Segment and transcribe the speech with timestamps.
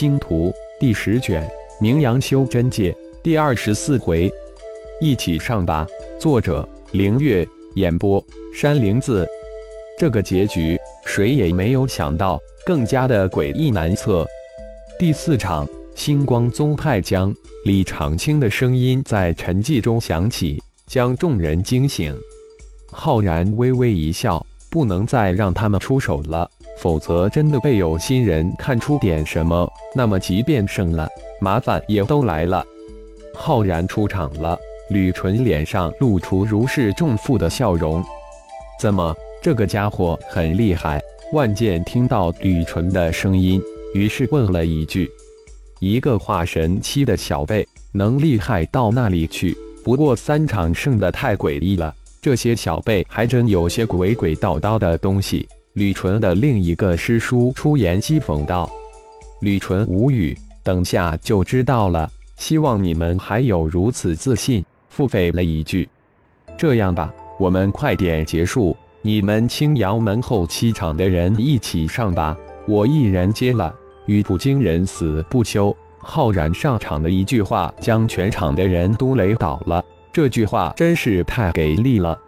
[0.00, 0.50] 星图》
[0.80, 1.46] 第十卷
[1.78, 2.90] 《名扬修真界》
[3.22, 4.32] 第二十四回，
[4.98, 5.86] 一起上吧。
[6.18, 8.24] 作者：凌月，演播：
[8.54, 9.28] 山灵子。
[9.98, 14.26] 这个结局，谁也没有想到，更加的诡异难测。
[14.98, 17.34] 第四场，星光宗派将
[17.66, 22.18] 李长青的声音在沉寂中响起，将众人惊醒。
[22.90, 26.50] 浩然微微一笑，不能再让他们出手了。
[26.80, 31.06] 否则，真的被有心人看出点什么，那么即便胜了，
[31.38, 32.64] 麻烦也都来了。
[33.34, 38.02] 浩然出场了，吕纯脸上露出如释重负的笑容。
[38.80, 40.98] 怎么，这个家伙很厉害？
[41.34, 43.60] 万剑听到吕纯的声音，
[43.92, 45.06] 于是问了一句
[45.80, 49.54] ：“一个化神期的小辈，能厉害到那里去？
[49.84, 58.68] 不过三场胜的太诡异了，这些小辈还真有些鬼鬼道道的东西。”吕纯的另一个师叔出言讥讽道
[59.40, 62.10] ：“吕纯无语，等下就知道了。
[62.36, 65.88] 希望你们还有如此自信。”付费了一句
[66.58, 73.72] ：“这样吧，我们快点结束，你们青阳门后七场的人一起上吧，我一人接了。”
[74.06, 79.84] 与普京人死不休，浩然上场的一句话，将全场的人都雷倒了。
[80.12, 82.18] 这句话真是太给力了。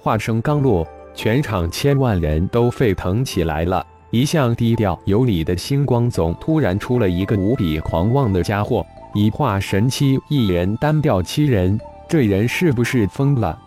[0.00, 0.86] 话声刚落。
[1.14, 3.84] 全场千万人都沸腾起来了。
[4.10, 11.78] 一向低调有礼的星光宗突然出了一个无比狂妄的家伙，以化神期一人单调七人，
[12.08, 13.58] 这人是不是疯了？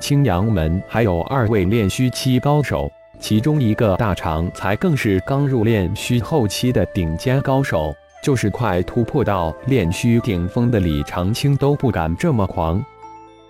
[0.00, 12.84] 青阳门还有二位炼虚期高手，其中一个大长才更是刚入炼虚后期的顶尖高手，就是快突破到炼虚顶峰的李长青都不敢这么狂。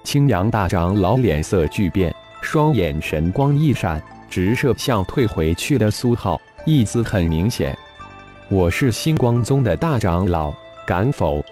[0.04, 2.14] 青阳大长老脸色巨变。
[2.40, 7.76] 双眼神光一闪，直射向退回去的苏浩，意思很明显：
[8.48, 10.52] 我是星光宗的大长老，
[10.86, 11.44] 敢否？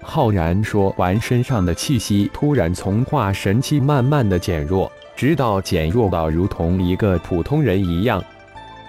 [0.00, 8.22] 浩然说完，身上的气息突然从化神期慢慢的减弱，直到减弱到如同一个普通人一样。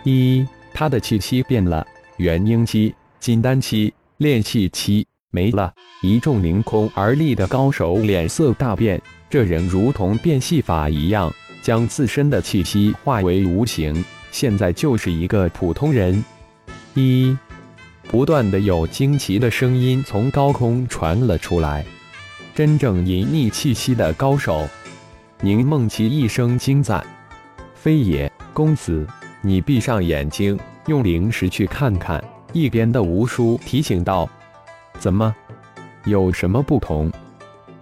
[0.04, 1.86] 一，他的气息变了，
[2.18, 5.74] 元婴期、金丹期、炼气期没了。
[6.02, 9.02] 一众凌空而立的高手脸色大变。
[9.30, 11.32] 这人如同变戏法一样，
[11.62, 16.24] 将自身的气息化为无形，现在就是一个普通人。
[16.96, 17.38] 一，
[18.08, 21.86] 不断的有惊奇的声音从高空传了出来。
[22.56, 24.68] 真正隐匿气息的高手，
[25.42, 27.06] 宁梦琪一声惊赞
[27.76, 29.06] ：“非也，公子，
[29.44, 34.28] 你闭上眼睛，用灵石去看看。”一边的吴叔提醒道
[34.98, 35.34] ：“怎么？
[36.06, 37.12] 有什么不同？”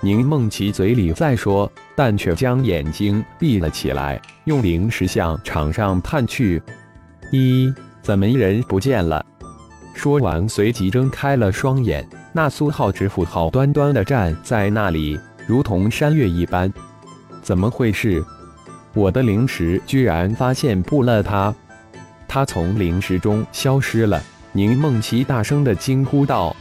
[0.01, 6.61] 宁梦琪嘴里在说，但却将眼睛闭了起来，用灵石向场上探去。
[7.31, 9.25] 一，怎么人不见了？
[9.95, 12.07] 说完，随即睁开了双眼。
[12.31, 16.71] 那苏浩之父好端端的站在那里，如同山岳一般。
[17.41, 18.23] 怎么回事？
[18.93, 21.53] 我的灵石居然发现不了他！
[22.27, 24.21] 他从灵石中消失了。
[24.51, 26.55] 宁梦琪大声的惊呼道：“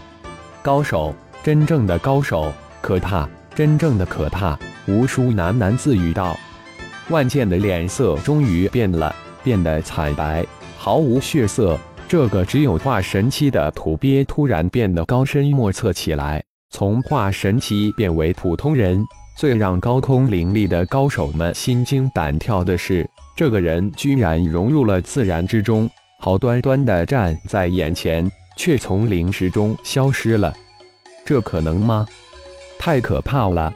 [0.62, 2.50] 高手，真正的高手！”
[2.86, 4.56] 可怕，真正的可怕！
[4.86, 6.38] 吴叔喃喃自语道。
[7.08, 10.46] 万剑的脸色终于变了，变得惨白，
[10.78, 11.76] 毫无血色。
[12.06, 19.04] 这个只有化神期的土鳖突然变得高深莫测起来，从化神期变为普通人。
[19.36, 23.04] 最让高空凌厉的高手们心惊胆跳的是，
[23.36, 30.54] 这个人居然融入了自然之中，好端端的站在眼前，却从灵石中消失了。
[31.24, 32.06] 这可能吗？
[32.86, 33.74] 太可怕了！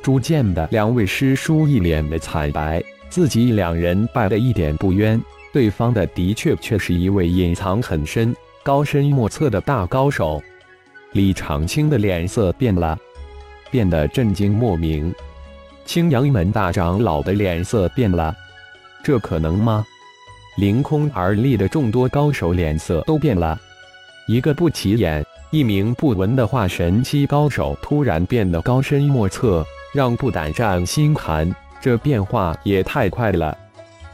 [0.00, 5.20] 朱剑的两位师叔一脸的惨白，自己两人败得一点不冤，
[5.52, 10.40] 对方的的确却是一位隐藏很深、高深莫测的大高手。
[11.10, 12.96] 李长青的脸色变了，
[13.68, 15.12] 变得震惊莫名。
[15.84, 18.32] 青阳门大长老的脸色变了，
[19.02, 19.84] 这可能吗？
[20.56, 23.60] 凌空而立的众多高手脸色都变了，
[24.28, 25.26] 一个不起眼。
[25.50, 29.64] 一名不闻的化神期高手突然变得高深莫测，
[29.94, 31.54] 让不胆战心寒。
[31.80, 33.56] 这变化也太快了，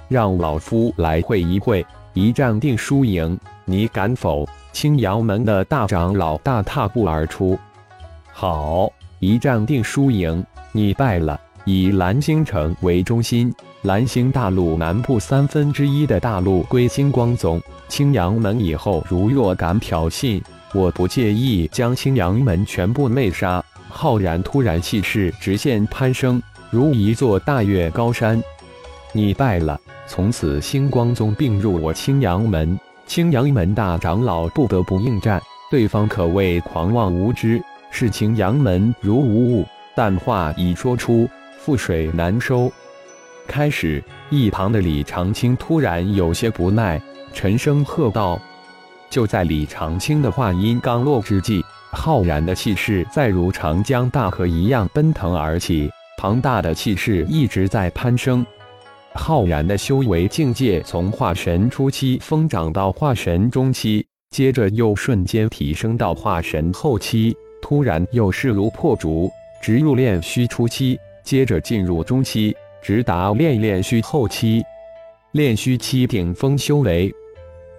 [0.09, 4.47] 让老夫来会一会，一战定输赢，你敢否？
[4.73, 7.59] 青阳门的大长老大踏步而出。
[8.31, 11.41] 好，一战定输赢，你败了。
[11.65, 20.43] 以蓝星城为中心，蓝星大陆南部三分之一的大陆归星光宗，青阳门以后如若敢挑衅。
[20.75, 23.63] 我不介意将青阳门全部内杀。
[23.89, 28.43] 浩然突然气势直线攀升，如一座大岳高山。
[29.13, 35.41] 你败了，从此星光宗并入我青阳门，青阳门大长老不得不应战。
[35.71, 39.67] 对方可谓狂妄无知，视青阳门如无物。
[39.95, 41.29] 但话已说出，
[41.63, 42.73] 覆水难收。
[43.47, 46.99] 开始，一旁的李长青突然有些不耐，
[47.35, 48.41] 沉声喝道
[49.13, 51.63] ：“就在李长青的话音刚落之际，
[51.93, 58.45] 浩然的气势再如长江大河一样奔腾而起，庞大的气势一直在攀升。
[59.15, 69.31] 浩然的修为境界从化神初期疯长到化神中期。”接着又瞬间提升到化神后期，突然又势如破竹，
[69.61, 74.63] 直入炼虚初期，接着进入中期，直达炼炼虚后期。
[75.33, 77.13] 炼虚期顶峰修为，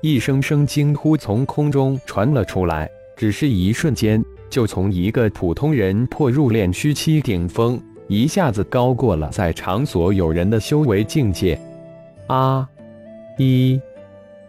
[0.04, 11.58] 一声声惊呼从空中传了出来，只是一瞬间，就从一个普通人破入炼虚期顶峰，一下子高过了在场所有人的修为境界。
[12.28, 12.68] 啊！
[13.38, 13.80] 一。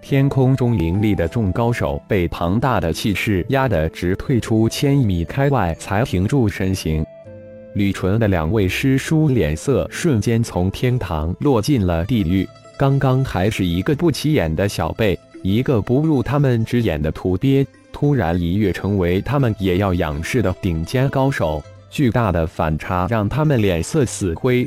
[0.02, 7.06] 天空中凌厉的众高手被庞大的气势压得直退出千米开外，才停住身形。
[7.76, 12.44] 吕纯的两位师叔脸色瞬间从天堂落进了地狱。
[12.76, 21.62] 刚刚还是一个不起眼的小辈，一个不入他们之眼的土鳖，突然一跃成为他们也要仰视的顶尖高手。
[21.90, 24.66] 巨大的反差让他们脸色死灰。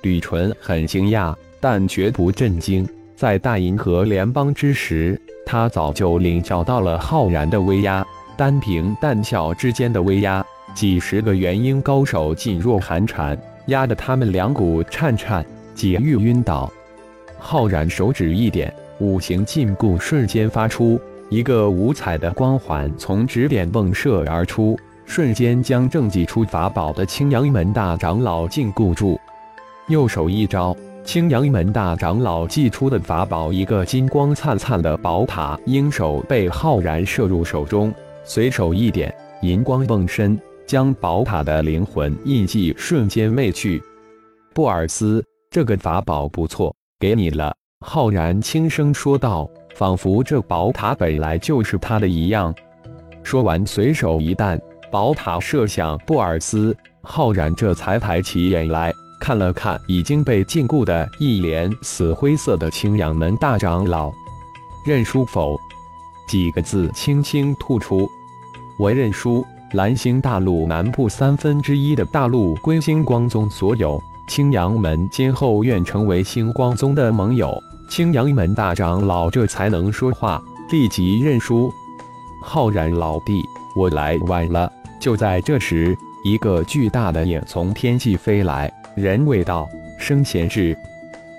[0.00, 2.88] 吕纯很惊讶，但绝不震惊。
[3.14, 8.02] 在大银河联邦之时，他早就领教到了浩然的威压，
[8.34, 10.42] 单凭弹鞘之间的威压，
[10.74, 15.44] 几十个元婴高手噤若寒蝉，压得他们两股颤颤，
[15.74, 16.72] 几欲晕倒。
[17.38, 29.18] 浩然手指一点，五行禁锢瞬间发出，一个五彩的光环从指点迸射而出，瞬间将正祭出法宝的青阳门大长老禁锢住。
[29.88, 30.76] 右手一招。
[31.04, 37.90] 青阳门大长老祭出的法宝，一个金光灿灿的宝塔鹰手被浩然射入手中，
[38.24, 43.82] 随手一点，银光迸身，将宝塔的灵魂印记瞬间灭去。
[44.52, 47.54] 布尔斯，这个法宝不错，给你了。
[47.80, 52.52] 浩然轻声说道，仿佛这宝塔本来就是他的一样。
[53.22, 54.60] 说完，随手一弹，
[54.90, 56.76] 宝塔射向布尔斯。
[57.02, 58.92] 浩然这才抬起眼来。
[59.20, 64.12] 看了看已经被禁锢的一脸死灰色的青阳门大长老，
[64.84, 65.56] 认输否？
[66.28, 68.08] 几个字轻轻吐出。
[68.78, 69.44] 我认输。
[69.74, 77.60] 蓝星大陆南部三分之一的大陆归星光宗所有，青阳门今后愿成为星光宗的盟友。
[77.88, 80.40] 青阳门大长老这才能说话，
[80.70, 81.72] 立即认输。
[82.44, 83.42] 浩然老弟，
[83.74, 84.70] 我来晚了。
[85.00, 88.70] 就在这时，一个巨大的影从天际飞来。
[88.94, 89.66] 人未到，
[89.98, 90.76] 生前至。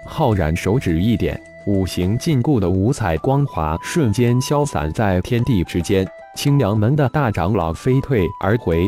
[0.08, 6.08] 浩然手指一点，五行禁锢的五彩光华瞬间消散在天地之间。
[6.36, 8.88] 青阳门的大长老飞退而回。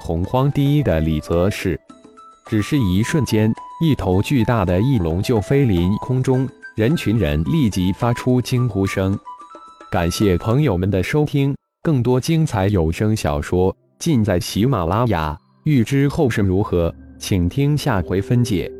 [0.00, 1.78] 洪荒第一的李泽是，
[2.50, 9.16] 只是一瞬间，一头巨大的翼龙就飞临空中，人群人立即发出惊呼声。
[9.88, 15.38] 感谢朋友们的收听，更多精彩有声小说尽在喜马拉雅。
[15.62, 16.92] 欲知后事如何？
[17.20, 18.79] 请听下回分解。